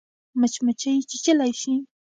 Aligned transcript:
مچمچۍ 0.39 0.95
چیچلای 1.09 1.51
شي 1.61 1.73